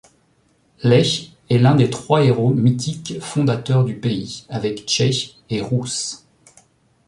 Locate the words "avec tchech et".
4.49-5.61